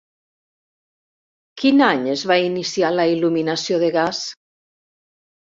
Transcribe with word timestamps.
Quin 1.63 1.83
any 1.89 2.07
es 2.15 2.23
va 2.33 2.39
iniciar 2.47 2.91
la 2.95 3.07
il·luminació 3.13 3.79
de 3.87 3.93
gas? 4.01 4.25